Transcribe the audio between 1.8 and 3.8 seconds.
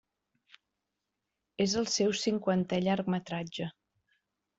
el seu cinquantè llargmetratge.